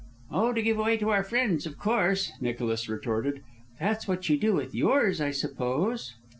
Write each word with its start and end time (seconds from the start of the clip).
"Oh, 0.31 0.51
to 0.51 0.63
give 0.63 0.79
away 0.79 0.97
to 0.97 1.09
our 1.11 1.23
friends, 1.23 1.67
of 1.67 1.77
course," 1.77 2.31
Nicholas 2.41 2.89
retorted. 2.89 3.43
"That's 3.79 4.07
what 4.07 4.29
you 4.29 4.37
do 4.39 4.53
with 4.55 4.73
yours, 4.73 5.21
I 5.21 5.29
suppose." 5.29 6.15